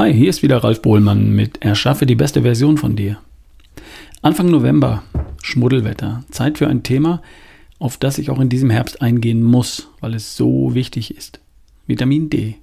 Hi, 0.00 0.14
hier 0.14 0.30
ist 0.30 0.42
wieder 0.42 0.64
Ralf 0.64 0.80
Bohlmann 0.80 1.36
mit 1.36 1.62
Erschaffe 1.62 2.06
die 2.06 2.14
beste 2.14 2.40
Version 2.40 2.78
von 2.78 2.96
dir. 2.96 3.18
Anfang 4.22 4.50
November, 4.50 5.02
Schmuddelwetter, 5.42 6.24
Zeit 6.30 6.56
für 6.56 6.68
ein 6.68 6.82
Thema, 6.82 7.20
auf 7.78 7.98
das 7.98 8.16
ich 8.16 8.30
auch 8.30 8.40
in 8.40 8.48
diesem 8.48 8.70
Herbst 8.70 9.02
eingehen 9.02 9.42
muss, 9.42 9.90
weil 10.00 10.14
es 10.14 10.38
so 10.38 10.74
wichtig 10.74 11.14
ist. 11.14 11.40
Vitamin 11.86 12.30
D. 12.30 12.54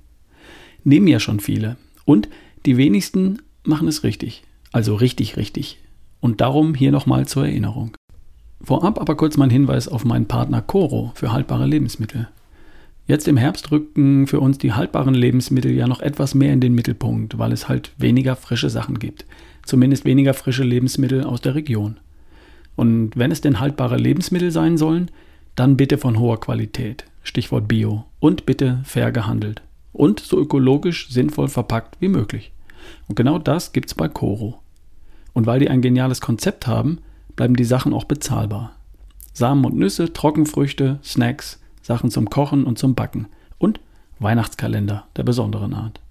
Nehmen 0.84 1.06
ja 1.06 1.20
schon 1.20 1.40
viele. 1.40 1.78
Und 2.06 2.28
die 2.66 2.76
wenigsten 2.76 3.44
machen 3.64 3.88
es 3.88 4.04
richtig. 4.04 4.42
Also 4.72 4.96
richtig, 4.96 5.38
richtig. 5.38 5.78
Und 6.20 6.42
darum 6.42 6.74
hier 6.74 6.92
nochmal 6.92 7.28
zur 7.28 7.46
Erinnerung. 7.46 7.92
Vorab 8.62 9.00
aber 9.00 9.16
kurz 9.16 9.38
mein 9.38 9.52
Hinweis 9.52 9.88
auf 9.88 10.06
meinen 10.06 10.28
Partner 10.28 10.64
Coro 10.64 11.12
für 11.14 11.32
haltbare 11.34 11.68
Lebensmittel. 11.68 12.30
Jetzt 13.08 13.30
im 13.30 13.38
Herbst 13.38 13.72
rücken 13.72 14.28
für 14.28 14.42
uns 14.42 14.58
die 14.58 14.74
haltbaren 14.74 15.14
Lebensmittel 15.14 15.72
ja 15.72 15.88
noch 15.88 16.02
etwas 16.02 16.36
mehr 16.36 16.52
in 16.52 16.60
den 16.60 16.74
Mittelpunkt, 16.74 17.38
weil 17.38 17.54
es 17.54 17.70
halt 17.70 17.94
weniger 17.98 18.36
frische 18.36 18.70
Sachen 18.70 19.00
gibt. 19.00 19.26
Zumindest 19.66 20.04
weniger 20.04 20.34
frische 20.34 20.66
Lebensmittel 20.66 21.24
aus 21.24 21.40
der 21.40 21.56
Region. 21.56 22.02
Und 22.76 23.16
wenn 23.16 23.32
es 23.32 23.40
denn 23.40 23.62
haltbare 23.62 23.96
Lebensmittel 23.96 24.52
sein 24.52 24.78
sollen, 24.78 25.10
dann 25.56 25.78
bitte 25.78 25.98
von 25.98 26.20
hoher 26.20 26.42
Qualität. 26.42 27.06
Stichwort 27.24 27.70
Bio. 27.70 28.04
Und 28.20 28.46
bitte 28.46 28.82
fair 28.84 29.14
gehandelt. 29.14 29.62
Und 29.94 30.20
so 30.20 30.38
ökologisch 30.38 31.10
sinnvoll 31.10 31.48
verpackt 31.48 31.96
wie 32.02 32.10
möglich. 32.10 32.52
Und 33.08 33.16
genau 33.16 33.40
das 33.40 33.72
gibt's 33.72 33.96
bei 33.96 34.10
Coro. 34.10 34.60
Und 35.32 35.46
weil 35.46 35.62
die 35.62 35.70
ein 35.70 35.82
geniales 35.82 36.20
Konzept 36.20 36.68
haben, 36.68 37.00
bleiben 37.38 37.56
die 37.56 37.64
Sachen 37.64 37.94
auch 37.94 38.04
bezahlbar. 38.04 38.76
Samen 39.32 39.64
und 39.64 39.78
Nüsse, 39.78 40.12
Trockenfrüchte, 40.12 41.00
Snacks, 41.04 41.62
Sachen 41.88 42.12
zum 42.12 42.30
Kochen 42.30 42.66
und 42.66 42.78
zum 42.78 42.96
Backen 42.96 43.28
und 43.60 43.80
Weihnachtskalender 44.20 45.08
der 45.16 45.24
besonderen 45.24 45.74
Art. 45.74 46.02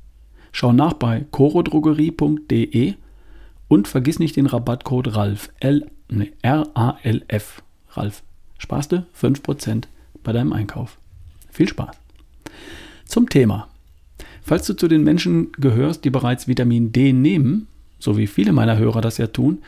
Schau 0.50 0.72
nach 0.72 0.94
bei 0.94 1.26
corodrogerie.de 1.30 2.94
und 3.68 3.86
vergiss 3.86 4.18
nicht 4.18 4.36
den 4.36 4.46
Rabattcode 4.46 5.14
RALF, 5.14 5.50
L, 5.60 5.90
nee, 6.08 6.32
R-A-L-F, 6.40 7.62
RALF. 7.90 8.22
Sparst 8.56 8.92
du 8.92 9.06
5% 9.20 9.84
bei 10.24 10.32
deinem 10.32 10.54
Einkauf. 10.54 10.96
Viel 11.50 11.68
Spaß. 11.68 11.94
Zum 13.04 13.28
Thema. 13.28 13.68
Falls 14.40 14.66
du 14.66 14.72
zu 14.72 14.88
den 14.88 15.04
Menschen 15.04 15.52
gehörst, 15.58 16.06
die 16.06 16.10
bereits 16.10 16.48
Vitamin 16.48 16.90
D 16.90 17.12
nehmen, 17.12 17.66
so 17.98 18.16
wie 18.16 18.28
viele 18.28 18.52
meiner 18.54 18.78
Hörer 18.78 19.02
das 19.02 19.18
ja 19.18 19.26
tun, 19.26 19.58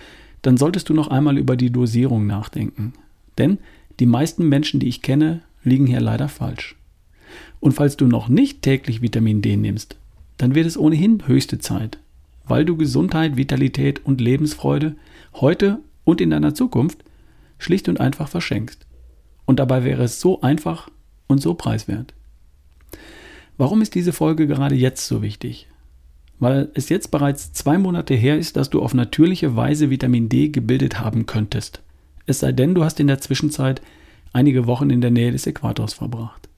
dann 0.40 0.56
solltest 0.56 0.88
du 0.88 0.94
noch 0.94 1.08
einmal 1.08 1.36
über 1.36 1.54
die 1.54 1.70
Dosierung 1.70 2.26
nachdenken. 2.26 2.94
Denn 3.36 3.58
die 4.00 4.06
meisten 4.06 4.48
Menschen, 4.48 4.80
die 4.80 4.88
ich 4.88 5.02
kenne, 5.02 5.42
liegen 5.68 5.86
hier 5.86 6.00
leider 6.00 6.28
falsch. 6.28 6.76
Und 7.60 7.72
falls 7.72 7.96
du 7.96 8.06
noch 8.06 8.28
nicht 8.28 8.62
täglich 8.62 9.02
Vitamin 9.02 9.42
D 9.42 9.56
nimmst, 9.56 9.96
dann 10.36 10.54
wird 10.54 10.66
es 10.66 10.78
ohnehin 10.78 11.26
höchste 11.26 11.58
Zeit, 11.58 11.98
weil 12.46 12.64
du 12.64 12.76
Gesundheit, 12.76 13.36
Vitalität 13.36 14.04
und 14.04 14.20
Lebensfreude 14.20 14.96
heute 15.34 15.80
und 16.04 16.20
in 16.20 16.30
deiner 16.30 16.54
Zukunft 16.54 17.04
schlicht 17.58 17.88
und 17.88 18.00
einfach 18.00 18.28
verschenkst. 18.28 18.86
Und 19.44 19.58
dabei 19.58 19.84
wäre 19.84 20.04
es 20.04 20.20
so 20.20 20.40
einfach 20.40 20.88
und 21.26 21.42
so 21.42 21.54
preiswert. 21.54 22.14
Warum 23.56 23.82
ist 23.82 23.94
diese 23.94 24.12
Folge 24.12 24.46
gerade 24.46 24.76
jetzt 24.76 25.06
so 25.06 25.20
wichtig? 25.20 25.66
Weil 26.38 26.70
es 26.74 26.88
jetzt 26.88 27.10
bereits 27.10 27.52
zwei 27.52 27.76
Monate 27.76 28.14
her 28.14 28.38
ist, 28.38 28.56
dass 28.56 28.70
du 28.70 28.80
auf 28.80 28.94
natürliche 28.94 29.56
Weise 29.56 29.90
Vitamin 29.90 30.28
D 30.28 30.48
gebildet 30.48 31.00
haben 31.00 31.26
könntest. 31.26 31.82
Es 32.26 32.38
sei 32.38 32.52
denn, 32.52 32.74
du 32.74 32.84
hast 32.84 33.00
in 33.00 33.08
der 33.08 33.20
Zwischenzeit 33.20 33.82
einige 34.32 34.66
Wochen 34.66 34.90
in 34.90 35.00
der 35.00 35.10
Nähe 35.10 35.32
des 35.32 35.46
Äquators 35.46 35.94
verbracht. 35.94 36.48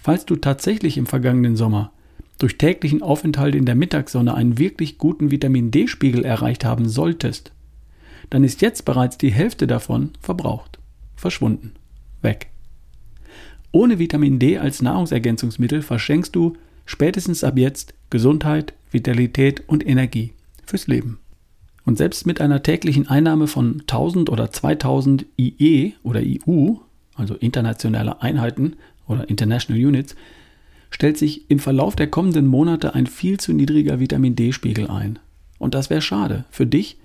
Falls 0.00 0.24
du 0.24 0.36
tatsächlich 0.36 0.96
im 0.96 1.06
vergangenen 1.06 1.56
Sommer 1.56 1.92
durch 2.38 2.56
täglichen 2.56 3.02
Aufenthalt 3.02 3.54
in 3.54 3.66
der 3.66 3.74
Mittagssonne 3.74 4.34
einen 4.34 4.58
wirklich 4.58 4.96
guten 4.96 5.30
Vitamin 5.30 5.70
D-Spiegel 5.70 6.24
erreicht 6.24 6.64
haben 6.64 6.88
solltest, 6.88 7.52
dann 8.30 8.44
ist 8.44 8.62
jetzt 8.62 8.84
bereits 8.84 9.18
die 9.18 9.32
Hälfte 9.32 9.66
davon 9.66 10.10
verbraucht, 10.20 10.78
verschwunden, 11.16 11.72
weg. 12.22 12.48
Ohne 13.72 13.98
Vitamin 13.98 14.38
D 14.38 14.58
als 14.58 14.82
Nahrungsergänzungsmittel 14.82 15.82
verschenkst 15.82 16.34
du 16.34 16.56
spätestens 16.86 17.44
ab 17.44 17.58
jetzt 17.58 17.94
Gesundheit, 18.08 18.72
Vitalität 18.90 19.68
und 19.68 19.86
Energie 19.86 20.32
fürs 20.64 20.86
Leben. 20.86 21.18
Und 21.90 21.96
selbst 21.96 22.24
mit 22.24 22.40
einer 22.40 22.62
täglichen 22.62 23.08
Einnahme 23.08 23.48
von 23.48 23.80
1000 23.80 24.30
oder 24.30 24.52
2000 24.52 25.26
IE 25.36 25.94
oder 26.04 26.22
IU, 26.22 26.78
also 27.16 27.34
internationale 27.34 28.22
Einheiten 28.22 28.76
oder 29.08 29.28
International 29.28 29.84
Units, 29.84 30.14
stellt 30.92 31.18
sich 31.18 31.50
im 31.50 31.58
Verlauf 31.58 31.96
der 31.96 32.06
kommenden 32.06 32.46
Monate 32.46 32.94
ein 32.94 33.08
viel 33.08 33.40
zu 33.40 33.52
niedriger 33.52 33.98
Vitamin 33.98 34.36
D-Spiegel 34.36 34.86
ein. 34.86 35.18
Und 35.58 35.74
das 35.74 35.90
wäre 35.90 36.00
schade 36.00 36.44
für 36.52 36.64
dich 36.64 36.96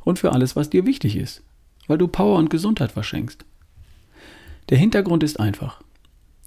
und 0.00 0.18
für 0.18 0.32
alles, 0.32 0.56
was 0.56 0.68
dir 0.68 0.84
wichtig 0.84 1.16
ist, 1.16 1.42
weil 1.86 1.96
du 1.96 2.06
Power 2.06 2.36
und 2.36 2.50
Gesundheit 2.50 2.92
verschenkst. 2.92 3.46
Der 4.68 4.76
Hintergrund 4.76 5.22
ist 5.22 5.40
einfach. 5.40 5.80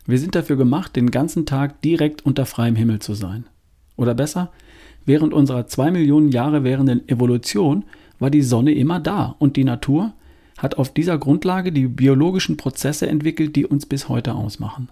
Wir 0.06 0.20
sind 0.20 0.36
dafür 0.36 0.56
gemacht, 0.56 0.96
den 0.96 1.10
ganzen 1.10 1.48
Tag 1.48 1.82
direkt 1.82 2.28
unter 2.28 2.46
freiem 2.46 2.76
Himmel 2.76 3.00
zu 3.00 3.16
sein. 3.16 3.46
Oder 3.98 4.14
besser, 4.16 4.52
Während 5.08 5.34
unserer 5.34 5.68
zwei 5.68 5.90
Millionen 5.90 6.34
Jahre 6.34 6.66
währenden 6.66 7.08
Evolution 7.08 7.86
war 8.20 8.30
die 8.30 8.42
Sonne 8.42 8.74
immer 8.74 9.00
da 9.00 9.38
und 9.40 9.56
die 9.56 9.64
Natur 9.64 10.12
hat 10.58 10.76
auf 10.76 10.94
dieser 10.94 11.18
Grundlage 11.18 11.72
die 11.72 11.88
biologischen 11.88 12.58
Prozesse 12.58 13.08
entwickelt, 13.08 13.56
die 13.56 13.66
uns 13.66 13.86
bis 13.86 14.10
heute 14.10 14.36
ausmachen. 14.36 14.90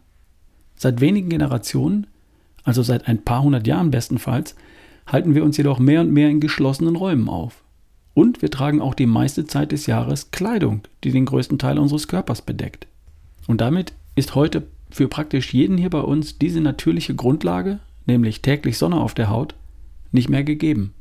Seit 0.78 1.02
wenigen 1.02 1.28
Generationen, 1.28 2.08
also 2.64 2.82
seit 2.82 3.10
ein 3.10 3.26
paar 3.26 3.44
hundert 3.44 3.68
Jahren 3.68 3.92
bestenfalls, 3.92 4.56
halten 5.06 5.36
wir 5.36 5.44
uns 5.44 5.58
jedoch 5.58 5.80
mehr 5.80 6.00
und 6.00 6.14
mehr 6.14 6.30
in 6.30 6.40
geschlossenen 6.40 6.96
Räumen 6.96 7.28
auf. 7.28 7.66
Und 8.14 8.42
wir 8.42 8.50
tragen 8.50 8.80
auch 8.80 8.94
die 8.94 9.08
meiste 9.08 9.46
Zeit 9.46 9.74
des 9.74 9.86
Jahres 9.86 10.32
Kleidung, 10.32 10.84
die 11.04 11.12
den 11.12 11.26
größten 11.26 11.60
Teil 11.60 11.78
unseres 11.78 12.08
Körpers 12.08 12.42
bedeckt. 12.42 12.88
Und 13.48 13.60
damit 13.60 13.92
ist 14.16 14.34
heute 14.34 14.66
für 14.90 15.10
praktisch 15.10 15.54
jeden 15.54 15.78
hier 15.78 15.90
bei 15.90 16.00
uns 16.00 16.38
diese 16.38 16.62
natürliche 16.62 17.16
Grundlage, 17.16 17.80
nämlich 18.06 18.42
täglich 18.42 18.78
Sonne 18.78 18.98
auf 18.98 19.14
der 19.14 19.30
Haut, 19.30 19.56
nicht 20.12 20.30
mehr 20.30 20.44
gegeben. 20.44 20.94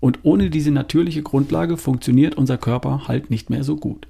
Und 0.00 0.20
ohne 0.22 0.50
diese 0.50 0.70
natürliche 0.70 1.22
Grundlage 1.22 1.76
funktioniert 1.76 2.34
unser 2.34 2.58
Körper 2.58 3.08
halt 3.08 3.30
nicht 3.30 3.50
mehr 3.50 3.64
so 3.64 3.76
gut. 3.76 4.06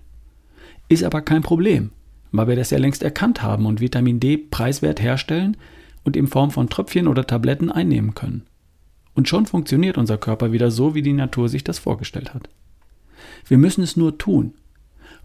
Ist 0.89 1.05
aber 1.05 1.21
kein 1.21 1.43
Problem, 1.43 1.91
weil 2.33 2.49
wir 2.49 2.57
das 2.57 2.71
ja 2.71 2.79
längst 2.79 3.03
erkannt 3.03 3.43
haben 3.43 3.67
und 3.67 3.81
Vitamin 3.81 4.21
D 4.21 4.37
preiswert 4.37 5.01
herstellen 5.01 5.57
und 6.05 6.17
in 6.17 6.27
Form 6.27 6.51
von 6.51 6.69
Tröpfchen 6.69 7.09
oder 7.09 7.27
Tabletten 7.27 7.71
einnehmen 7.71 8.15
können. 8.15 8.43
Und 9.15 9.29
schon 9.29 9.47
funktioniert 9.47 9.99
unser 9.99 10.19
Körper 10.19 10.53
wieder 10.53 10.71
so, 10.71 10.95
wie 10.95 11.03
die 11.03 11.13
Natur 11.13 11.49
sich 11.49 11.65
das 11.65 11.79
vorgestellt 11.79 12.35
hat. 12.35 12.49
Wir 13.49 13.59
müssen 13.59 13.83
es 13.83 13.97
nur 13.97 14.19
tun. 14.19 14.55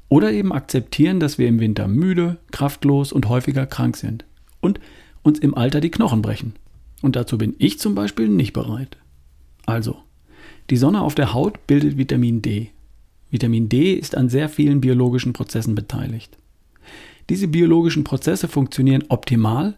Oder 0.09 0.31
eben 0.31 0.53
akzeptieren, 0.53 1.19
dass 1.19 1.37
wir 1.37 1.47
im 1.47 1.59
Winter 1.59 1.87
müde, 1.87 2.37
kraftlos 2.51 3.11
und 3.11 3.29
häufiger 3.29 3.65
krank 3.65 3.97
sind. 3.97 4.25
Und 4.59 4.79
uns 5.23 5.39
im 5.39 5.55
Alter 5.55 5.81
die 5.81 5.91
Knochen 5.91 6.21
brechen. 6.21 6.53
Und 7.01 7.15
dazu 7.15 7.37
bin 7.37 7.55
ich 7.57 7.79
zum 7.79 7.95
Beispiel 7.95 8.29
nicht 8.29 8.53
bereit. 8.53 8.97
Also, 9.65 9.97
die 10.69 10.77
Sonne 10.77 11.01
auf 11.01 11.15
der 11.15 11.33
Haut 11.33 11.65
bildet 11.67 11.97
Vitamin 11.97 12.41
D. 12.41 12.69
Vitamin 13.29 13.69
D 13.69 13.93
ist 13.93 14.15
an 14.15 14.29
sehr 14.29 14.49
vielen 14.49 14.81
biologischen 14.81 15.33
Prozessen 15.33 15.75
beteiligt. 15.75 16.37
Diese 17.29 17.47
biologischen 17.47 18.03
Prozesse 18.03 18.47
funktionieren 18.47 19.05
optimal, 19.09 19.75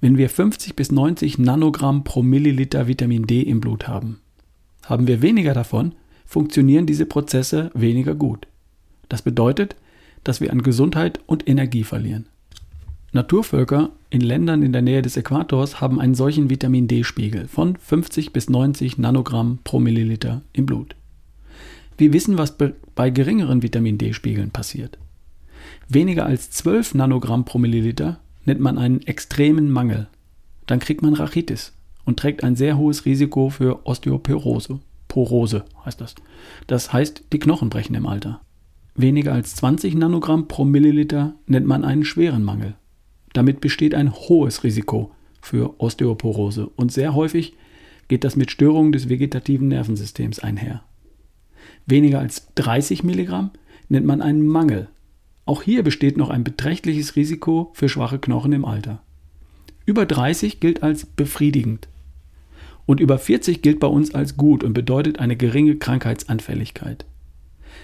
wenn 0.00 0.16
wir 0.16 0.30
50 0.30 0.76
bis 0.76 0.90
90 0.90 1.38
Nanogramm 1.38 2.04
pro 2.04 2.22
Milliliter 2.22 2.86
Vitamin 2.86 3.26
D 3.26 3.42
im 3.42 3.60
Blut 3.60 3.86
haben. 3.88 4.20
Haben 4.84 5.06
wir 5.06 5.20
weniger 5.22 5.52
davon, 5.52 5.94
funktionieren 6.24 6.86
diese 6.86 7.06
Prozesse 7.06 7.70
weniger 7.74 8.14
gut. 8.14 8.46
Das 9.08 9.22
bedeutet, 9.22 9.76
dass 10.24 10.40
wir 10.40 10.52
an 10.52 10.62
Gesundheit 10.62 11.20
und 11.26 11.48
Energie 11.48 11.84
verlieren. 11.84 12.26
Naturvölker 13.16 13.90
in 14.10 14.20
Ländern 14.20 14.62
in 14.62 14.72
der 14.72 14.82
Nähe 14.82 15.02
des 15.02 15.16
Äquators 15.16 15.80
haben 15.80 16.00
einen 16.00 16.14
solchen 16.14 16.48
Vitamin 16.48 16.86
D-Spiegel 16.86 17.48
von 17.48 17.76
50 17.76 18.32
bis 18.32 18.48
90 18.48 18.98
Nanogramm 18.98 19.58
pro 19.64 19.80
Milliliter 19.80 20.42
im 20.52 20.66
Blut. 20.66 20.94
Wir 21.98 22.12
wissen, 22.12 22.38
was 22.38 22.56
bei 22.94 23.10
geringeren 23.10 23.62
Vitamin 23.62 23.98
D-Spiegeln 23.98 24.50
passiert. 24.50 24.98
Weniger 25.88 26.26
als 26.26 26.50
12 26.50 26.94
Nanogramm 26.94 27.44
pro 27.44 27.58
Milliliter 27.58 28.20
nennt 28.44 28.60
man 28.60 28.78
einen 28.78 29.02
extremen 29.02 29.70
Mangel. 29.70 30.08
Dann 30.66 30.78
kriegt 30.78 31.02
man 31.02 31.14
Rachitis 31.14 31.72
und 32.04 32.18
trägt 32.18 32.44
ein 32.44 32.54
sehr 32.54 32.76
hohes 32.78 33.04
Risiko 33.04 33.50
für 33.50 33.86
Osteoporose. 33.86 34.80
Porose 35.08 35.64
heißt 35.84 36.00
das. 36.00 36.14
Das 36.66 36.92
heißt, 36.92 37.24
die 37.32 37.38
Knochen 37.38 37.70
brechen 37.70 37.94
im 37.94 38.06
Alter. 38.06 38.40
Weniger 38.94 39.32
als 39.32 39.54
20 39.56 39.94
Nanogramm 39.94 40.48
pro 40.48 40.64
Milliliter 40.64 41.34
nennt 41.46 41.66
man 41.66 41.84
einen 41.84 42.04
schweren 42.04 42.44
Mangel. 42.44 42.74
Damit 43.36 43.60
besteht 43.60 43.94
ein 43.94 44.14
hohes 44.14 44.64
Risiko 44.64 45.10
für 45.42 45.78
Osteoporose 45.78 46.70
und 46.74 46.90
sehr 46.90 47.14
häufig 47.14 47.52
geht 48.08 48.24
das 48.24 48.34
mit 48.34 48.50
Störungen 48.50 48.92
des 48.92 49.10
vegetativen 49.10 49.68
Nervensystems 49.68 50.38
einher. 50.38 50.82
Weniger 51.84 52.20
als 52.20 52.48
30 52.54 53.04
Milligramm 53.04 53.50
nennt 53.90 54.06
man 54.06 54.22
einen 54.22 54.46
Mangel. 54.46 54.88
Auch 55.44 55.60
hier 55.60 55.82
besteht 55.82 56.16
noch 56.16 56.30
ein 56.30 56.44
beträchtliches 56.44 57.14
Risiko 57.14 57.72
für 57.74 57.90
schwache 57.90 58.18
Knochen 58.18 58.54
im 58.54 58.64
Alter. 58.64 59.02
Über 59.84 60.06
30 60.06 60.58
gilt 60.58 60.82
als 60.82 61.04
befriedigend. 61.04 61.88
Und 62.86 63.00
über 63.00 63.18
40 63.18 63.60
gilt 63.60 63.80
bei 63.80 63.86
uns 63.86 64.14
als 64.14 64.38
gut 64.38 64.64
und 64.64 64.72
bedeutet 64.72 65.18
eine 65.18 65.36
geringe 65.36 65.76
Krankheitsanfälligkeit. 65.76 67.04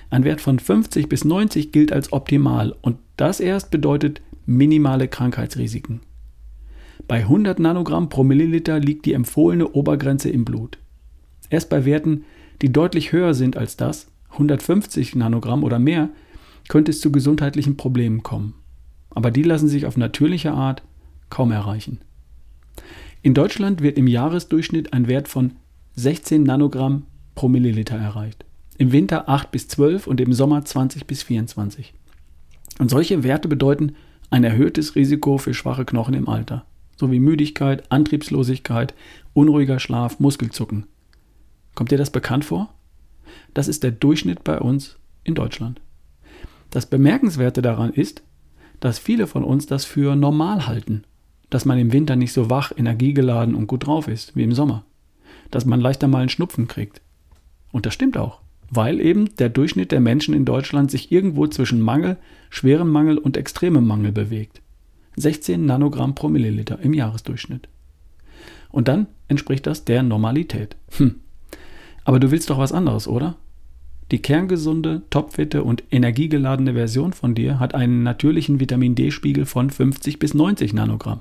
Ein 0.09 0.25
Wert 0.25 0.41
von 0.41 0.59
50 0.59 1.11
bis 1.11 1.27
90 1.27 1.73
gilt 1.73 1.93
als 1.93 2.11
optimal 2.11 2.75
und 2.81 2.97
das 3.19 3.39
erst 3.39 3.71
bedeutet 3.71 4.23
minimale 4.57 5.09
Krankheitsrisiken. 5.09 6.01
Bei 7.09 7.21
100 7.21 7.59
Nanogramm 7.59 8.09
pro 8.09 8.23
Milliliter 8.25 8.79
liegt 8.79 9.07
die 9.07 9.13
empfohlene 9.13 9.69
Obergrenze 9.69 10.31
im 10.31 10.45
Blut. 10.45 10.79
Erst 11.51 11.69
bei 11.69 11.85
Werten, 11.85 12.25
die 12.63 12.73
deutlich 12.73 13.13
höher 13.13 13.35
sind 13.35 13.57
als 13.57 13.77
das, 13.77 14.09
150 14.31 15.15
Nanogramm 15.17 15.65
oder 15.65 15.79
mehr, 15.79 16.11
könnte 16.69 16.91
es 16.91 17.01
zu 17.01 17.13
gesundheitlichen 17.13 17.77
Problemen 17.77 18.23
kommen. 18.23 18.55
Aber 19.11 19.31
die 19.31 19.43
lassen 19.43 19.69
sich 19.69 19.85
auf 19.85 19.97
natürliche 19.97 20.53
Art 20.53 20.83
kaum 21.29 21.51
erreichen. 21.51 21.99
In 23.21 23.35
Deutschland 23.35 23.83
wird 23.83 23.99
im 23.99 24.07
Jahresdurchschnitt 24.07 24.93
ein 24.93 25.07
Wert 25.07 25.29
von 25.29 25.53
16 25.97 26.43
Nanogramm 26.43 27.05
pro 27.35 27.49
Milliliter 27.49 27.97
erreicht. 27.97 28.45
Im 28.79 28.93
Winter 28.93 29.29
8 29.29 29.51
bis 29.51 29.69
12 29.69 30.07
und 30.07 30.21
im 30.21 30.33
Sommer 30.33 30.65
20 30.65 31.07
bis 31.07 31.23
24. 31.23 31.93
Und 32.79 32.91
solche 32.91 33.23
Werte 33.23 33.49
bedeuten 33.49 33.95
ein 34.33 34.45
erhöhtes 34.45 34.97
Risiko 34.97 35.39
für 35.39 35.53
schwache 35.53 35.85
Knochen 35.85 36.15
im 36.15 36.29
Alter, 36.29 36.65
sowie 36.97 37.21
Müdigkeit, 37.21 37.85
Antriebslosigkeit, 37.91 38.95
unruhiger 39.35 39.79
Schlaf, 39.79 40.21
Muskelzucken. 40.21 40.87
Kommt 41.75 41.91
dir 41.91 41.99
das 41.99 42.11
bekannt 42.11 42.45
vor? 42.45 42.73
Das 43.55 43.69
ist 43.69 43.83
der 43.83 43.93
Durchschnitt 43.93 44.43
bei 44.43 44.59
uns 44.59 44.97
in 45.25 45.35
Deutschland. 45.35 45.81
Das 46.71 46.87
Bemerkenswerte 46.87 47.61
daran 47.61 47.93
ist, 47.93 48.23
dass 48.81 48.99
viele 48.99 49.27
von 49.27 49.45
uns 49.45 49.67
das 49.67 49.85
für 49.85 50.17
normal 50.17 50.67
halten, 50.67 51.05
dass 51.51 51.67
man 51.67 51.79
im 51.79 51.93
Winter 51.93 52.17
nicht 52.17 52.33
so 52.33 52.49
wach, 52.49 52.73
energiegeladen 52.77 53.55
und 53.55 53.67
gut 53.67 53.87
drauf 53.87 54.09
ist 54.09 54.35
wie 54.35 54.43
im 54.43 54.55
Sommer, 54.55 54.85
dass 55.51 55.67
man 55.67 55.81
leichter 55.81 56.09
mal 56.09 56.21
einen 56.21 56.31
Schnupfen 56.31 56.69
kriegt. 56.69 57.03
Und 57.71 57.85
das 57.85 57.93
stimmt 57.93 58.17
auch, 58.17 58.41
weil 58.75 59.03
eben 59.03 59.37
der 59.37 59.51
Durchschnitt 59.51 59.93
der 59.93 60.01
Menschen 60.01 60.33
in 60.33 60.47
Deutschland 60.47 60.91
sich 60.91 61.13
irgendwo 61.13 61.47
zwischen 61.47 61.83
Mangel, 61.83 62.17
schwerem 62.49 62.89
Mangel 62.89 63.19
und 63.19 63.37
extremem 63.37 63.87
Mangel 63.87 64.13
bewegt. 64.13 64.63
16 65.17 65.67
Nanogramm 65.67 66.15
pro 66.15 66.31
Milliliter 66.31 66.79
im 66.81 66.95
Jahresdurchschnitt. 66.95 67.69
Und 68.71 68.89
dann 68.89 69.09
entspricht 69.29 69.67
das 69.67 69.85
der 69.85 70.03
Normalität. 70.03 70.77
Hm. 70.97 71.17
Aber 72.05 72.19
du 72.19 72.31
willst 72.31 72.49
doch 72.49 72.57
was 72.57 72.73
anderes, 72.73 73.07
oder? 73.07 73.37
Die 74.11 74.23
kerngesunde, 74.23 75.03
topfitte 75.11 75.65
und 75.65 75.85
energiegeladene 75.91 76.73
Version 76.73 77.13
von 77.13 77.35
dir 77.35 77.61
hat 77.61 77.75
einen 77.75 78.03
natürlichen 78.03 78.59
Vitamin 78.59 78.95
D-Spiegel 78.95 79.45
von 79.45 79.69
50 79.69 80.19
bis 80.19 80.33
90 80.33 80.73
Nanogramm. 80.73 81.21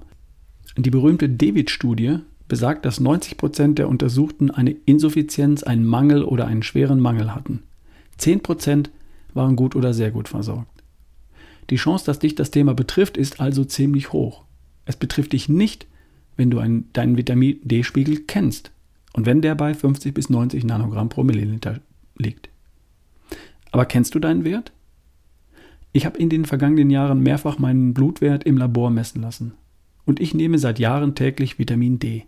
Die 0.77 0.89
berühmte 0.89 1.27
David-Studie 1.27 2.19
besagt, 2.47 2.85
dass 2.85 2.99
90 2.99 3.37
Prozent 3.37 3.79
der 3.79 3.87
Untersuchten 3.87 4.51
eine 4.51 4.71
Insuffizienz, 4.85 5.63
einen 5.63 5.85
Mangel 5.85 6.23
oder 6.23 6.47
einen 6.47 6.63
schweren 6.63 6.99
Mangel 6.99 7.33
hatten. 7.33 7.63
10% 8.19 8.89
waren 9.33 9.55
gut 9.55 9.75
oder 9.75 9.93
sehr 9.93 10.11
gut 10.11 10.27
versorgt. 10.27 10.83
Die 11.69 11.77
Chance, 11.77 12.05
dass 12.05 12.19
dich 12.19 12.35
das 12.35 12.51
Thema 12.51 12.73
betrifft, 12.73 13.17
ist 13.17 13.39
also 13.39 13.63
ziemlich 13.63 14.11
hoch. 14.11 14.43
Es 14.85 14.97
betrifft 14.97 15.33
dich 15.33 15.47
nicht, 15.47 15.87
wenn 16.35 16.49
du 16.49 16.59
einen, 16.59 16.89
deinen 16.93 17.17
Vitamin 17.17 17.59
D-Spiegel 17.63 18.23
kennst 18.27 18.71
und 19.13 19.25
wenn 19.25 19.41
der 19.41 19.55
bei 19.55 19.73
50 19.73 20.13
bis 20.13 20.29
90 20.29 20.63
Nanogramm 20.63 21.09
pro 21.09 21.23
Milliliter 21.23 21.79
liegt. 22.17 22.49
Aber 23.71 23.85
kennst 23.85 24.15
du 24.15 24.19
deinen 24.19 24.43
Wert? 24.43 24.71
Ich 25.93 26.05
habe 26.05 26.17
in 26.17 26.29
den 26.29 26.45
vergangenen 26.45 26.89
Jahren 26.89 27.21
mehrfach 27.21 27.59
meinen 27.59 27.93
Blutwert 27.93 28.43
im 28.43 28.57
Labor 28.57 28.89
messen 28.89 29.21
lassen. 29.21 29.53
Und 30.05 30.19
ich 30.19 30.33
nehme 30.33 30.57
seit 30.57 30.79
Jahren 30.79 31.15
täglich 31.15 31.59
Vitamin 31.59 31.99
D. 31.99 32.25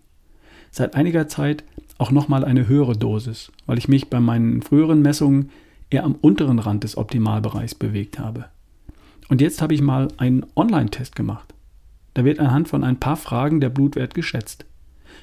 Seit 0.75 0.95
einiger 0.95 1.27
Zeit 1.27 1.63
auch 1.99 2.09
nochmal 2.09 2.43
eine 2.43 2.67
höhere 2.67 2.97
Dosis, 2.97 3.51
weil 3.67 3.77
ich 3.77 3.87
mich 3.87 4.09
bei 4.09 4.19
meinen 4.19 4.63
früheren 4.63 5.03
Messungen 5.03 5.51
eher 5.91 6.03
am 6.03 6.15
unteren 6.15 6.57
Rand 6.57 6.83
des 6.83 6.97
Optimalbereichs 6.97 7.75
bewegt 7.75 8.17
habe. 8.17 8.45
Und 9.29 9.39
jetzt 9.39 9.61
habe 9.61 9.75
ich 9.75 9.83
mal 9.83 10.07
einen 10.17 10.47
Online-Test 10.55 11.15
gemacht. 11.15 11.53
Da 12.15 12.25
wird 12.25 12.39
anhand 12.39 12.69
von 12.69 12.83
ein 12.83 12.99
paar 12.99 13.17
Fragen 13.17 13.61
der 13.61 13.69
Blutwert 13.69 14.15
geschätzt. 14.15 14.65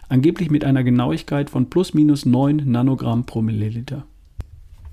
Angeblich 0.09 0.51
mit 0.51 0.65
einer 0.65 0.85
Genauigkeit 0.85 1.51
von 1.51 1.69
plus 1.69 1.95
minus 1.95 2.25
9 2.25 2.63
Nanogramm 2.71 3.27
pro 3.27 3.43
Milliliter. 3.43 4.07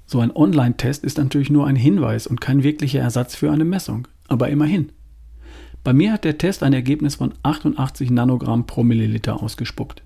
So 0.08 0.22
ein 0.22 0.36
Online-Test 0.36 1.04
ist 1.04 1.20
natürlich 1.20 1.52
nur 1.52 1.68
ein 1.68 1.76
Hinweis 1.76 2.26
und 2.26 2.42
kein 2.42 2.64
wirklicher 2.64 3.02
Ersatz 3.02 3.36
für 3.36 3.52
eine 3.52 3.66
Messung, 3.66 4.08
aber 4.28 4.50
immerhin. 4.50 4.92
Bei 5.84 5.94
mir 5.94 6.12
hat 6.12 6.24
der 6.24 6.40
Test 6.40 6.64
ein 6.64 6.74
Ergebnis 6.74 7.14
von 7.14 7.36
88 7.44 8.10
Nanogramm 8.10 8.66
pro 8.66 8.84
Milliliter 8.84 9.44
ausgespuckt. 9.44 10.02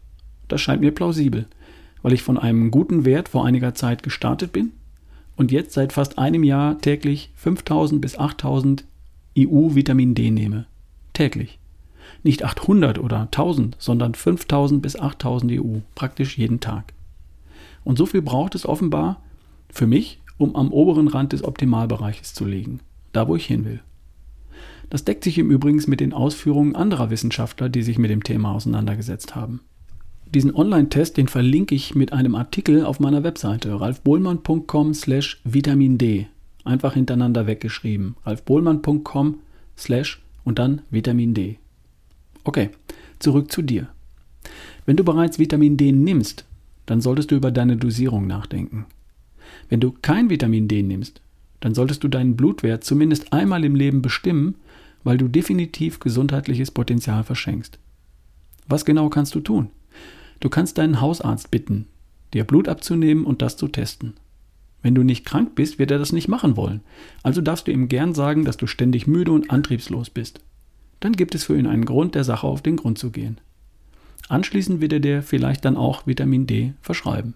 Das 0.51 0.59
scheint 0.59 0.81
mir 0.81 0.92
plausibel, 0.92 1.45
weil 2.01 2.12
ich 2.12 2.24
von 2.24 2.38
einem 2.38 2.71
guten 2.71 3.06
Wert 3.06 3.30
vor 3.30 3.45
einiger 3.45 3.74
Zeit 3.74 4.03
gestartet 4.03 4.51
bin 4.51 4.74
und 5.38 5.50
jetzt 5.50 5.71
seit 5.71 5.94
fast 5.94 6.18
einem 6.18 6.44
Jahr 6.44 6.77
täglich 6.80 7.31
5000 7.36 8.01
bis 8.01 8.19
8000 8.19 8.83
IU 9.33 9.75
Vitamin 9.75 10.13
D 10.13 10.30
nehme. 10.30 10.65
Täglich. 11.13 11.57
Nicht 12.24 12.44
800 12.44 13.00
oder 13.00 13.21
1000, 13.21 13.77
sondern 13.80 14.13
5000 14.13 14.81
bis 14.81 15.00
8000 15.00 15.53
EU, 15.53 15.77
praktisch 15.95 16.38
jeden 16.38 16.59
Tag. 16.59 16.92
Und 17.86 17.97
so 17.97 18.06
viel 18.06 18.21
braucht 18.21 18.54
es 18.54 18.65
offenbar, 18.65 19.21
für 19.69 19.88
mich, 19.88 20.19
um 20.38 20.57
am 20.57 20.74
oberen 20.74 21.07
Rand 21.07 21.31
des 21.31 21.45
Optimalbereiches 21.45 22.33
zu 22.33 22.44
liegen, 22.44 22.81
da 23.13 23.30
wo 23.30 23.38
ich 23.38 23.45
hin 23.45 23.63
will. 23.63 23.80
Das 24.89 25.06
deckt 25.06 25.24
sich 25.24 25.38
im 25.38 25.50
Übrigen 25.50 25.81
mit 25.88 26.01
den 26.01 26.12
Ausführungen 26.12 26.75
anderer 26.75 27.09
Wissenschaftler, 27.09 27.69
die 27.69 27.83
sich 27.83 27.97
mit 27.97 28.12
dem 28.12 28.25
Thema 28.25 28.54
auseinandergesetzt 28.54 29.33
haben. 29.33 29.62
Diesen 30.33 30.56
Online-Test, 30.56 31.18
den 31.18 31.28
verlinke 31.28 31.75
ich 31.75 31.94
mit 31.94 32.13
einem 32.13 32.36
Artikel 32.36 32.86
auf 32.86 33.01
meiner 33.01 33.24
Webseite 33.24 33.81
ralfbohlmann.com 33.81 34.94
slash 34.94 35.42
Vitamin 35.44 35.98
D. 35.98 36.28
Einfach 36.63 36.94
hintereinander 36.94 37.48
weggeschrieben. 37.48 38.16
ralfbohlmann.com 38.25 39.39
slash 39.78 40.22
und 40.45 40.57
dann 40.57 40.83
Vitamin 40.89 41.33
D. 41.33 41.57
Okay, 42.45 42.69
zurück 43.19 43.51
zu 43.51 43.62
dir. 43.62 43.89
Wenn 44.86 44.95
du 44.95 45.04
bereits 45.04 45.38
Vitamin 45.38 45.75
D 45.75 45.92
nimmst, 45.92 46.45
dann 46.86 47.01
solltest 47.01 47.31
du 47.31 47.36
über 47.36 47.51
deine 47.51 47.75
Dosierung 47.75 48.25
nachdenken. 48.25 48.86
Wenn 49.68 49.81
du 49.81 49.94
kein 50.01 50.30
Vitamin 50.30 50.69
D 50.69 50.81
nimmst, 50.81 51.19
dann 51.59 51.76
solltest 51.76 52.06
du 52.06 52.07
deinen 52.07 52.38
Blutwert 52.38 52.85
zumindest 52.85 53.33
einmal 53.33 53.66
im 53.66 53.76
Leben 53.76 54.02
bestimmen, 54.02 54.56
weil 55.04 55.18
du 55.18 55.28
definitiv 55.28 56.00
gesundheitliches 56.00 56.71
Potenzial 56.71 57.26
verschenkst. 57.26 57.80
Was 58.69 58.85
genau 58.85 59.09
kannst 59.09 59.35
du 59.35 59.42
tun? 59.42 59.71
Du 60.42 60.50
kannst 60.50 60.78
deinen 60.78 61.00
Hausarzt 61.00 61.52
bitten, 61.52 61.86
dir 62.33 62.44
Blut 62.44 62.68
abzunehmen 62.68 63.26
und 63.26 63.42
das 63.42 63.57
zu 63.57 63.68
testen. 63.68 64.16
Wenn 64.81 64.95
du 64.95 65.04
nicht 65.04 65.24
krank 65.24 65.54
bist, 65.54 65.78
wird 65.78 65.92
er 65.92 66.00
das 66.00 66.12
nicht 66.12 66.28
machen 66.28 66.57
wollen. 66.57 66.81
Also 67.21 67.42
darfst 67.42 67.68
du 67.68 67.71
ihm 67.71 67.88
gern 67.88 68.16
sagen, 68.16 68.44
dass 68.44 68.57
du 68.57 68.66
ständig 68.66 69.06
müde 69.06 69.31
und 69.31 69.52
antriebslos 69.52 70.10
bist. 70.10 70.42
Dann 71.00 71.14
gibt 71.14 71.36
es 71.36 71.44
für 71.44 71.57
ihn 71.57 71.68
einen 71.68 71.86
Grund, 71.86 72.16
der 72.16 72.24
Sache 72.24 72.48
auf 72.48 72.64
den 72.64 72.76
Grund 72.76 72.98
zu 72.98 73.12
gehen. 73.12 73.40
Anschließend 74.30 74.81
wird 74.81 74.94
er 74.94 75.00
dir 75.00 75.21
vielleicht 75.21 75.64
dann 75.64 75.78
auch 75.78 76.07
Vitamin 76.07 76.48
D 76.48 76.74
verschreiben. 76.81 77.36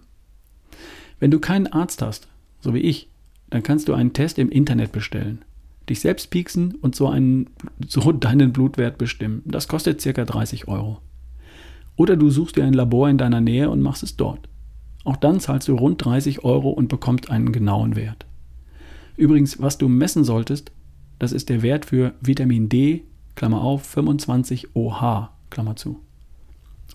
Wenn 1.19 1.31
du 1.31 1.39
keinen 1.39 1.67
Arzt 1.67 2.01
hast, 2.01 2.27
so 2.59 2.73
wie 2.73 2.79
ich, 2.79 3.07
dann 3.51 3.61
kannst 3.61 3.87
du 3.87 3.93
einen 3.93 4.13
Test 4.13 4.39
im 4.39 4.49
Internet 4.49 4.91
bestellen, 4.91 5.45
dich 5.87 5.99
selbst 5.99 6.31
pieksen 6.31 6.73
und 6.81 6.95
so, 6.95 7.07
einen, 7.07 7.51
so 7.87 8.11
deinen 8.11 8.51
Blutwert 8.51 8.97
bestimmen. 8.97 9.43
Das 9.45 9.67
kostet 9.67 10.03
ca. 10.03 10.25
30 10.25 10.67
Euro. 10.67 10.99
Oder 11.95 12.15
du 12.17 12.29
suchst 12.29 12.57
dir 12.57 12.65
ein 12.65 12.73
Labor 12.73 13.09
in 13.09 13.17
deiner 13.17 13.41
Nähe 13.41 13.69
und 13.69 13.81
machst 13.81 14.03
es 14.03 14.17
dort. 14.17 14.49
Auch 15.03 15.15
dann 15.15 15.39
zahlst 15.39 15.67
du 15.67 15.75
rund 15.75 16.03
30 16.03 16.43
Euro 16.43 16.69
und 16.69 16.89
bekommst 16.89 17.29
einen 17.29 17.51
genauen 17.51 17.95
Wert. 17.95 18.25
Übrigens, 19.17 19.61
was 19.61 19.77
du 19.77 19.87
messen 19.87 20.23
solltest, 20.23 20.71
das 21.19 21.31
ist 21.31 21.49
der 21.49 21.61
Wert 21.61 21.85
für 21.85 22.13
Vitamin 22.19 22.67
D, 22.67 23.03
Klammer 23.35 23.61
auf, 23.61 23.85
25 23.85 24.75
OH, 24.75 25.29
Klammer 25.49 25.75
zu. 25.75 25.99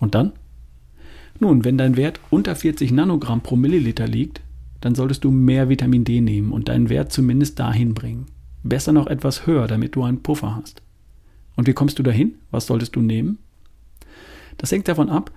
Und 0.00 0.14
dann? 0.14 0.32
Nun, 1.38 1.64
wenn 1.64 1.78
dein 1.78 1.96
Wert 1.96 2.20
unter 2.28 2.54
40 2.54 2.92
Nanogramm 2.92 3.40
pro 3.40 3.56
Milliliter 3.56 4.06
liegt, 4.06 4.42
dann 4.80 4.94
solltest 4.94 5.24
du 5.24 5.30
mehr 5.30 5.68
Vitamin 5.68 6.04
D 6.04 6.20
nehmen 6.20 6.52
und 6.52 6.68
deinen 6.68 6.88
Wert 6.88 7.12
zumindest 7.12 7.58
dahin 7.58 7.94
bringen. 7.94 8.26
Besser 8.62 8.92
noch 8.92 9.06
etwas 9.06 9.46
höher, 9.46 9.66
damit 9.66 9.94
du 9.94 10.02
einen 10.02 10.22
Puffer 10.22 10.56
hast. 10.56 10.82
Und 11.56 11.66
wie 11.66 11.72
kommst 11.72 11.98
du 11.98 12.02
dahin? 12.02 12.36
Was 12.50 12.66
solltest 12.66 12.96
du 12.96 13.00
nehmen? 13.00 13.38
Das 14.60 14.70
hängt 14.72 14.88
davon 14.88 15.08
ab, 15.08 15.32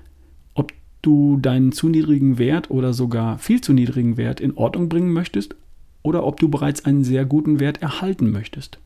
ob 0.54 0.74
du 1.02 1.38
deinen 1.38 1.72
zu 1.72 1.88
niedrigen 1.88 2.38
Wert 2.38 2.70
oder 2.70 2.92
sogar 2.92 3.38
viel 3.40 3.62
zu 3.62 3.72
niedrigen 3.72 4.18
Wert 4.18 4.42
in 4.42 4.58
Ordnung 4.58 4.90
bringen 4.90 5.14
möchtest 5.14 5.56
oder 6.02 6.26
ob 6.26 6.42
du 6.42 6.50
bereits 6.50 6.84
einen 6.84 7.06
sehr 7.06 7.24
guten 7.24 7.62
Wert 7.62 7.82
erhalten 7.82 8.32
möchtest. 8.32 8.80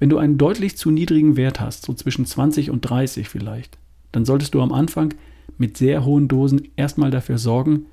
Wenn 0.00 0.10
du 0.10 0.18
einen 0.18 0.36
deutlich 0.36 0.76
zu 0.76 0.90
niedrigen 0.90 1.36
Wert 1.36 1.60
hast, 1.60 1.86
so 1.86 1.94
zwischen 1.94 2.26
20 2.26 2.70
und 2.70 2.80
30 2.80 3.28
vielleicht, 3.28 3.78
dann 4.10 4.24
solltest 4.24 4.54
du 4.54 4.62
am 4.62 4.72
Anfang 4.72 5.14
mit 5.58 5.76
sehr 5.76 6.04
hohen 6.04 6.26
Dosen 6.26 6.62
erstmal 6.74 7.12
dafür 7.12 7.38
sorgen, 7.38 7.86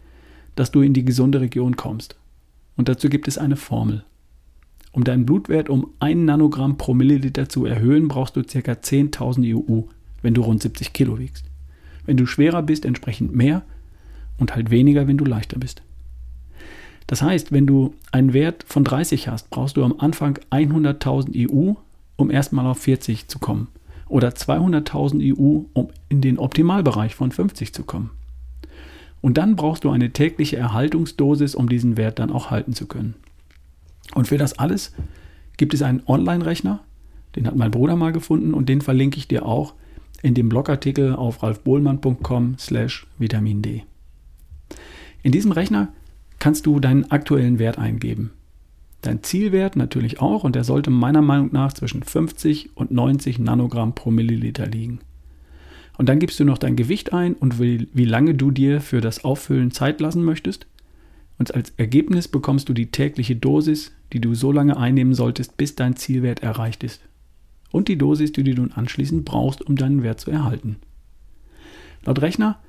dass 0.55 0.71
du 0.71 0.81
in 0.81 0.93
die 0.93 1.05
gesunde 1.05 1.39
Region 1.39 1.75
kommst. 1.75 2.17
Und 2.77 2.89
dazu 2.89 3.09
gibt 3.09 3.27
es 3.27 3.37
eine 3.37 3.57
Formel. 3.57 4.05
Um 4.91 5.03
deinen 5.03 5.27
Blutwert 5.27 5.69
um 5.69 5.91
1 5.99 6.25
Nanogramm 6.25 6.79
pro 6.79 6.95
Milliliter 6.95 7.47
zu 7.47 7.65
erhöhen, 7.65 8.07
brauchst 8.07 8.35
du 8.35 8.41
ca. 8.41 8.71
10.000 8.71 9.55
EU, 9.55 9.83
wenn 10.27 10.33
du 10.33 10.41
rund 10.41 10.61
70 10.61 10.91
Kilo 10.91 11.19
wiegst. 11.19 11.45
Wenn 12.05 12.17
du 12.17 12.25
schwerer 12.25 12.61
bist, 12.61 12.83
entsprechend 12.83 13.33
mehr 13.33 13.61
und 14.37 14.55
halt 14.55 14.71
weniger, 14.71 15.07
wenn 15.07 15.17
du 15.17 15.23
leichter 15.23 15.57
bist. 15.57 15.83
Das 17.07 17.21
heißt, 17.21 17.53
wenn 17.53 17.65
du 17.65 17.95
einen 18.11 18.33
Wert 18.33 18.65
von 18.67 18.83
30 18.83 19.29
hast, 19.29 19.49
brauchst 19.51 19.77
du 19.77 19.85
am 19.85 19.95
Anfang 19.99 20.37
100.000 20.51 21.49
EU, 21.49 21.75
um 22.17 22.29
erstmal 22.29 22.65
auf 22.65 22.79
40 22.79 23.29
zu 23.29 23.39
kommen. 23.39 23.69
Oder 24.09 24.31
200.000 24.31 25.33
EU, 25.33 25.61
um 25.71 25.87
in 26.09 26.19
den 26.19 26.39
Optimalbereich 26.39 27.15
von 27.15 27.31
50 27.31 27.73
zu 27.73 27.83
kommen. 27.83 28.09
Und 29.21 29.37
dann 29.37 29.55
brauchst 29.55 29.85
du 29.85 29.91
eine 29.91 30.11
tägliche 30.11 30.57
Erhaltungsdosis, 30.57 31.55
um 31.55 31.69
diesen 31.69 31.95
Wert 31.95 32.19
dann 32.19 32.31
auch 32.31 32.51
halten 32.51 32.73
zu 32.73 32.85
können. 32.85 33.13
Und 34.13 34.27
für 34.27 34.37
das 34.37 34.59
alles 34.59 34.91
gibt 35.55 35.73
es 35.73 35.83
einen 35.83 36.03
Online-Rechner, 36.05 36.81
den 37.37 37.47
hat 37.47 37.55
mein 37.55 37.71
Bruder 37.71 37.95
mal 37.95 38.11
gefunden 38.11 38.53
und 38.53 38.67
den 38.67 38.81
verlinke 38.81 39.17
ich 39.19 39.29
dir 39.29 39.45
auch 39.45 39.73
in 40.21 40.33
dem 40.33 40.49
Blogartikel 40.49 41.13
auf 41.13 41.43
ralfbohlmann.com 41.43 42.55
slash 42.57 43.07
Vitamin 43.17 43.61
D. 43.61 43.83
In 45.23 45.31
diesem 45.31 45.51
Rechner 45.51 45.89
kannst 46.39 46.65
du 46.65 46.79
deinen 46.79 47.11
aktuellen 47.11 47.59
Wert 47.59 47.77
eingeben. 47.77 48.31
Dein 49.01 49.23
Zielwert 49.23 49.75
natürlich 49.75 50.19
auch 50.19 50.43
und 50.43 50.55
der 50.55 50.63
sollte 50.63 50.89
meiner 50.89 51.21
Meinung 51.21 51.49
nach 51.51 51.73
zwischen 51.73 52.03
50 52.03 52.75
und 52.75 52.91
90 52.91 53.39
Nanogramm 53.39 53.93
pro 53.93 54.11
Milliliter 54.11 54.65
liegen. 54.67 54.99
Und 55.97 56.09
dann 56.09 56.19
gibst 56.19 56.39
du 56.39 56.45
noch 56.45 56.57
dein 56.57 56.75
Gewicht 56.75 57.13
ein 57.13 57.33
und 57.33 57.59
wie, 57.59 57.87
wie 57.93 58.05
lange 58.05 58.35
du 58.35 58.51
dir 58.51 58.81
für 58.81 59.01
das 59.01 59.23
Auffüllen 59.23 59.71
Zeit 59.71 59.99
lassen 59.99 60.23
möchtest. 60.23 60.67
Und 61.39 61.53
als 61.53 61.71
Ergebnis 61.77 62.27
bekommst 62.27 62.69
du 62.69 62.73
die 62.73 62.91
tägliche 62.91 63.35
Dosis, 63.35 63.91
die 64.13 64.21
du 64.21 64.35
so 64.35 64.51
lange 64.51 64.77
einnehmen 64.77 65.13
solltest, 65.13 65.57
bis 65.57 65.75
dein 65.75 65.95
Zielwert 65.95 66.41
erreicht 66.41 66.83
ist. 66.83 67.01
Und 67.71 67.87
die 67.87 67.97
Dosis, 67.97 68.31
die 68.31 68.43
du 68.43 68.53
nun 68.53 68.71
anschließend 68.71 69.25
brauchst, 69.25 69.61
um 69.61 69.75
deinen 69.75 70.03
Wert 70.03 70.19
zu 70.19 70.31
erhalten. 70.31 70.77
Laut 72.05 72.21
Rechner 72.21 72.59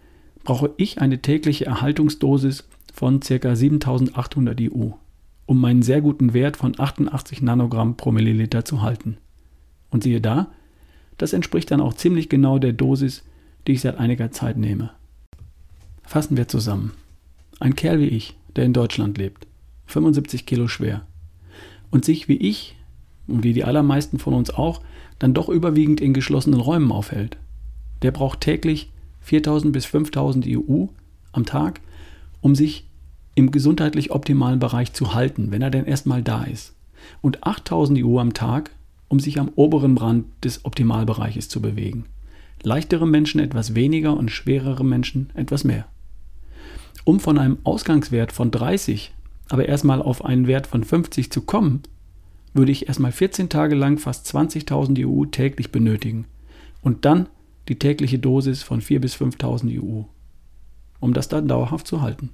brauche 0.45 0.71
ich 0.77 1.01
eine 1.01 1.21
tägliche 1.23 1.67
Erhaltungsdosis 1.67 2.69
von 2.93 3.21
ca. 3.21 3.55
7800 3.55 4.61
IU, 4.61 4.95
um 5.47 5.61
meinen 5.61 5.83
sehr 5.83 6.01
guten 6.01 6.35
Wert 6.35 6.57
von 6.57 6.79
88 6.79 7.43
Nanogramm 7.43 7.97
pro 7.97 8.11
Milliliter 8.11 8.65
zu 8.65 8.83
halten. 8.83 9.19
Und 9.91 10.03
siehe 10.03 10.21
da, 10.21 10.49
das 11.19 11.33
entspricht 11.33 11.71
dann 11.71 11.81
auch 11.81 11.95
ziemlich 11.95 12.29
genau 12.29 12.59
der 12.59 12.73
Dosis, 12.73 13.25
die 13.67 13.73
ich 13.73 13.83
seit 13.83 13.99
einiger 13.99 14.31
Zeit 14.31 14.57
nehme. 14.57 14.91
Fassen 16.03 16.37
wir 16.37 16.49
zusammen. 16.49 16.93
Ein 17.61 17.77
Kerl 17.77 18.01
wie 18.01 18.09
ich, 18.09 18.37
der 18.57 18.65
in 18.65 18.73
Deutschland 18.73 19.19
lebt, 19.19 19.47
75 19.87 20.47
Kilo 20.47 20.69
schwer, 20.69 21.07
und 21.91 22.05
sich 22.05 22.29
wie 22.29 22.37
ich 22.37 22.78
und 23.29 23.45
wie 23.45 23.53
die 23.53 23.65
allermeisten 23.65 24.19
von 24.19 24.35
uns 24.35 24.51
auch, 24.51 24.81
dann 25.19 25.35
doch 25.35 25.49
überwiegend 25.49 26.01
in 26.01 26.15
geschlossenen 26.15 26.61
Räumen 26.61 26.93
aufhält. 26.93 27.37
Der 28.03 28.11
braucht 28.11 28.41
täglich 28.41 28.91
4000 29.21 29.73
bis 29.73 29.85
5000 29.87 30.47
EU 30.49 30.87
am 31.33 31.45
Tag, 31.45 31.81
um 32.41 32.55
sich 32.55 32.87
im 33.35 33.51
gesundheitlich 33.51 34.11
optimalen 34.11 34.59
Bereich 34.59 34.93
zu 34.93 35.15
halten, 35.15 35.51
wenn 35.51 35.63
er 35.63 35.71
denn 35.71 35.85
erstmal 35.85 36.23
da 36.23 36.45
ist. 36.45 36.75
Und 37.21 37.45
8000 37.45 38.05
EU 38.05 38.19
am 38.19 38.35
Tag, 38.35 38.71
um 39.09 39.21
sich 39.21 39.39
am 39.39 39.51
oberen 39.55 39.97
Rand 39.97 40.27
des 40.43 40.65
Optimalbereiches 40.65 41.49
zu 41.49 41.63
bewegen. 41.63 42.07
Leichtere 42.63 43.07
Menschen 43.07 43.41
etwas 43.41 43.75
weniger 43.75 44.17
und 44.17 44.31
schwerere 44.31 44.85
Menschen 44.85 45.31
etwas 45.35 45.63
mehr. 45.65 45.87
Um 47.05 47.21
von 47.21 47.39
einem 47.39 47.59
Ausgangswert 47.65 48.33
von 48.33 48.51
30 48.51 49.13
aber 49.49 49.67
erstmal 49.67 50.03
auf 50.03 50.25
einen 50.25 50.47
Wert 50.47 50.67
von 50.67 50.85
50 50.85 51.31
zu 51.31 51.43
kommen, 51.43 51.83
würde 52.55 52.73
ich 52.73 52.89
erstmal 52.89 53.13
14 53.13 53.49
Tage 53.49 53.75
lang 53.75 53.99
fast 53.99 54.27
20.000 54.35 55.07
EU 55.07 55.25
täglich 55.27 55.71
benötigen 55.71 56.27
und 56.83 57.05
dann 57.05 57.29
die 57.69 57.79
tägliche 57.79 58.19
Dosis 58.19 58.63
von 58.63 58.81
4.000 58.81 58.99
bis 59.01 59.17
5.000 59.17 59.83
EU, 59.83 60.05
um 61.01 61.13
das 61.13 61.29
dann 61.29 61.49
dauerhaft 61.49 61.87
zu 61.87 62.01
halten. 62.01 62.31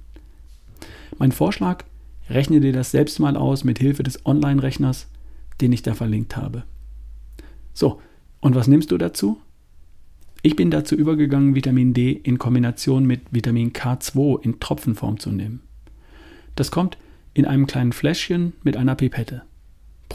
Mein 1.17 1.31
Vorschlag, 1.31 1.83
rechne 2.29 2.59
dir 2.59 2.73
das 2.73 2.91
selbst 2.91 3.19
mal 3.19 3.35
aus 3.35 3.63
mit 3.63 3.79
Hilfe 3.79 4.03
des 4.03 4.25
Online-Rechners 4.25 5.07
den 5.61 5.71
ich 5.71 5.83
da 5.83 5.93
verlinkt 5.93 6.37
habe. 6.37 6.63
So, 7.73 8.01
und 8.39 8.55
was 8.55 8.67
nimmst 8.67 8.91
du 8.91 8.97
dazu? 8.97 9.39
Ich 10.41 10.55
bin 10.55 10.69
dazu 10.69 10.95
übergegangen, 10.95 11.55
Vitamin 11.55 11.93
D 11.93 12.11
in 12.11 12.37
Kombination 12.37 13.05
mit 13.05 13.21
Vitamin 13.31 13.73
K2 13.73 14.41
in 14.41 14.59
Tropfenform 14.59 15.19
zu 15.19 15.31
nehmen. 15.31 15.61
Das 16.55 16.71
kommt 16.71 16.97
in 17.33 17.45
einem 17.45 17.67
kleinen 17.67 17.93
Fläschchen 17.93 18.53
mit 18.63 18.77
einer 18.77 18.95
Pipette. 18.95 19.43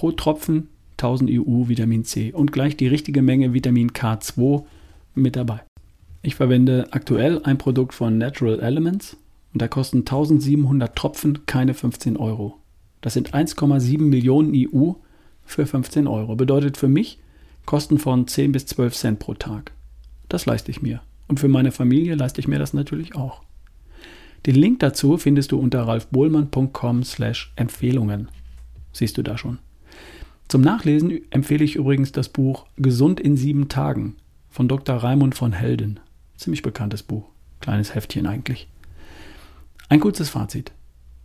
Pro 0.01 0.13
Tropfen 0.13 0.69
1000 0.97 1.31
EU 1.31 1.69
Vitamin 1.69 2.07
C 2.07 2.33
und 2.33 2.53
gleich 2.53 2.75
die 2.75 2.87
richtige 2.87 3.21
Menge 3.21 3.53
Vitamin 3.53 3.91
K2 3.91 4.65
mit 5.15 5.37
dabei. 5.37 5.61
Ich 6.23 6.37
verwende 6.37 6.89
aktuell 6.93 7.43
ein 7.43 7.59
Produkt 7.59 7.93
von 7.93 8.17
Natural 8.17 8.61
Elements 8.61 9.19
und 9.53 9.61
da 9.61 9.69
kosten 9.69 9.99
1700 9.99 10.97
Tropfen 10.97 11.45
keine 11.45 11.75
15 11.75 12.17
Euro. 12.17 12.57
Das 13.03 13.13
sind 13.13 13.35
1,7 13.35 14.01
Millionen 14.01 14.55
EU 14.57 14.93
für 15.45 15.67
15 15.67 16.07
Euro. 16.07 16.35
Bedeutet 16.35 16.79
für 16.79 16.89
mich 16.89 17.19
Kosten 17.67 17.99
von 17.99 18.27
10 18.27 18.53
bis 18.53 18.65
12 18.65 18.97
Cent 18.97 19.19
pro 19.19 19.35
Tag. 19.35 19.73
Das 20.31 20.47
leiste 20.47 20.71
ich 20.71 20.81
mir. 20.81 21.03
Und 21.29 21.41
für 21.41 21.49
meine 21.49 21.73
Familie 21.73 22.15
leiste 22.15 22.41
ich 22.41 22.49
mir 22.49 22.59
das 22.59 22.73
natürlich 22.73 23.17
auch. 23.17 23.43
Den 24.47 24.55
Link 24.55 24.81
dazu 24.81 25.19
findest 25.19 25.53
du 25.53 25.59
unter 25.59 25.83
ralfbohlmann.com 25.83 27.05
slash 27.05 27.53
Empfehlungen. 27.57 28.31
Siehst 28.95 29.19
du 29.19 29.23
da 29.23 29.37
schon. 29.37 29.59
Zum 30.51 30.63
Nachlesen 30.63 31.21
empfehle 31.31 31.63
ich 31.63 31.77
übrigens 31.77 32.11
das 32.11 32.29
Buch 32.29 32.67
Gesund 32.77 33.21
in 33.21 33.37
sieben 33.37 33.69
Tagen 33.69 34.17
von 34.49 34.67
Dr. 34.67 34.97
Raimund 34.97 35.37
von 35.37 35.53
Helden. 35.53 36.01
Ziemlich 36.37 36.63
bekanntes 36.63 37.05
Buch. 37.05 37.29
Kleines 37.61 37.95
Heftchen 37.95 38.27
eigentlich. 38.27 38.67
Ein 39.89 40.01
kurzes 40.01 40.31
Fazit. 40.31 40.73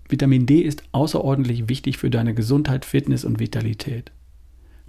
Vitamin 0.08 0.46
D 0.46 0.60
ist 0.60 0.84
außerordentlich 0.92 1.68
wichtig 1.68 1.98
für 1.98 2.12
deine 2.12 2.36
Gesundheit, 2.36 2.86
Fitness 2.86 3.26
und 3.26 3.40
Vitalität. 3.40 4.12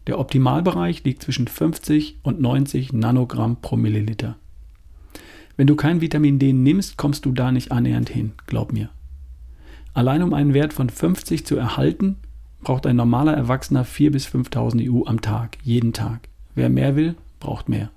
Der 0.07 0.19
Optimalbereich 0.19 1.03
liegt 1.05 1.23
zwischen 1.23 1.49
50 1.49 2.19
und 2.23 2.39
90 2.39 2.93
Nanogramm 2.93 3.63
pro 3.63 3.77
Milliliter. 3.77 4.37
Wenn 5.57 5.67
du 5.67 5.77
kein 5.77 6.03
Vitamin 6.03 6.39
D 6.39 6.53
nimmst, 6.53 6.99
kommst 6.99 7.25
du 7.25 7.33
da 7.33 7.53
nicht 7.53 7.73
annähernd 7.73 8.11
hin, 8.11 8.33
glaub 8.47 8.75
mir. 8.75 8.91
Allein 9.95 10.23
um 10.23 10.35
einen 10.35 10.53
Wert 10.53 10.75
von 10.75 10.91
50 10.91 11.47
zu 11.47 11.57
erhalten, 11.57 12.17
braucht 12.61 12.87
ein 12.87 12.97
normaler 12.97 13.35
Erwachsener 13.35 13.85
4.000 13.85 14.11
bis 14.11 14.27
5.000 14.27 14.91
EU 14.91 15.07
am 15.07 15.21
Tag, 15.21 15.59
jeden 15.63 15.93
Tag. 15.93 16.29
Wer 16.55 16.69
mehr 16.69 16.97
will, 16.97 17.15
braucht 17.39 17.69
mehr. 17.69 17.91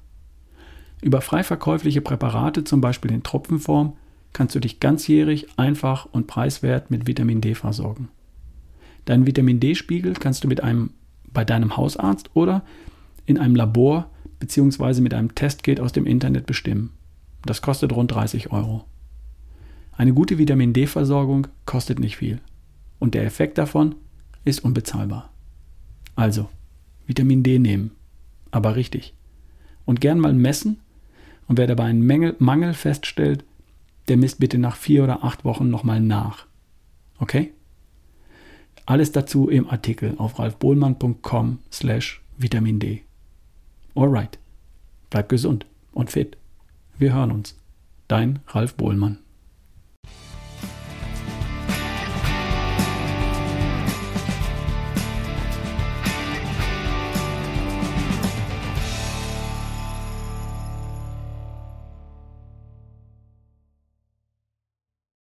Über 1.02 1.22
frei 1.22 1.44
verkäufliche 1.44 2.02
Präparate, 2.02 2.64
zum 2.64 2.82
Beispiel 2.82 3.12
in 3.12 3.24
Tropfenform, 3.24 3.94
kannst 4.34 4.56
du 4.56 4.60
dich 4.60 4.80
ganzjährig, 4.80 5.48
einfach 5.58 6.08
und 6.12 6.28
preiswert 6.28 6.92
mit 6.92 7.08
Vitamin 7.08 7.42
D 7.42 7.56
versorgen. 7.56 8.10
Deinen 9.06 9.26
Vitamin 9.26 9.60
D-Spiegel 9.60 10.14
kannst 10.14 10.44
du 10.44 10.48
mit 10.48 10.62
einem, 10.62 10.92
bei 11.32 11.46
deinem 11.46 11.78
Hausarzt 11.78 12.30
oder 12.36 12.64
in 13.26 13.38
einem 13.38 13.56
Labor 13.56 14.10
bzw. 14.40 15.02
mit 15.02 15.14
einem 15.14 15.34
Testkit 15.36 15.80
aus 15.80 15.94
dem 15.94 16.06
Internet 16.06 16.46
bestimmen. 16.46 16.92
Das 17.44 17.62
kostet 17.62 17.94
rund 17.94 18.12
30 18.12 18.52
Euro. 18.52 18.84
Eine 19.94 20.14
gute 20.14 20.38
Vitamin 20.38 20.74
D-Versorgung 20.74 21.48
kostet 21.66 22.00
nicht 22.00 22.18
viel 22.18 22.40
und 23.00 23.14
der 23.16 23.26
Effekt 23.26 23.58
davon 23.58 23.96
ist 24.46 24.64
unbezahlbar. 24.64 25.32
Also, 26.16 26.50
Vitamin 27.06 27.44
D 27.44 27.60
nehmen, 27.60 27.92
aber 28.52 28.76
richtig. 28.76 29.14
Und 29.86 30.02
gern 30.02 30.20
mal 30.20 30.34
messen 30.34 30.80
und 31.48 31.58
wer 31.58 31.68
dabei 31.68 31.86
einen 31.86 32.36
Mangel 32.40 32.74
feststellt, 32.74 33.44
der 34.08 34.18
misst 34.18 34.40
bitte 34.40 34.58
nach 34.58 34.76
vier 34.76 35.04
oder 35.04 35.24
acht 35.24 35.46
Wochen 35.46 35.70
nochmal 35.70 36.02
nach. 36.02 36.46
Okay? 37.20 37.54
Alles 38.86 39.12
dazu 39.12 39.50
im 39.50 39.70
Artikel 39.70 40.16
auf 40.18 40.40
ralfbohlmann.com 40.40 41.60
slash 41.72 42.22
Vitamin 42.38 42.80
D. 42.80 43.04
Alright. 43.96 44.40
Bleib 45.10 45.30
gesund 45.30 45.66
und 45.92 46.12
fit. 46.12 46.38
Wir 46.98 47.14
hören 47.14 47.32
uns. 47.32 47.56
Dein 48.08 48.40
Ralf 48.48 48.76
Bohlmann. 48.76 49.20